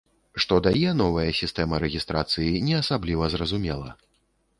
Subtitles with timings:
[0.43, 3.89] Што дае новая сістэма рэгістрацыі, не асабліва зразумела.